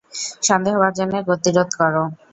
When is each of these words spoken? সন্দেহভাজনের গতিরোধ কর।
সন্দেহভাজনের 0.43 1.23
গতিরোধ 1.29 1.69
কর। 1.79 1.93